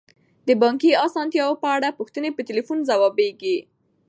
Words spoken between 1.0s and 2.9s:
اسانتیاوو په اړه پوښتنې په تلیفون